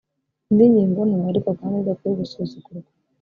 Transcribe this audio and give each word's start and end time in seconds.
Indi 0.49 0.65
ngingo 0.71 1.01
nto 1.09 1.19
ariko 1.31 1.49
kandi 1.59 1.77
idakwiye 1.79 2.13
gusuzugurwa 2.21 2.91